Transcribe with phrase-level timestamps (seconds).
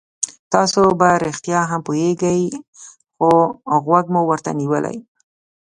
[0.53, 2.41] تاسو په رښتیا هم پوهېږئ
[3.17, 3.29] خو
[3.85, 4.97] غوږ مو ورته نیولی.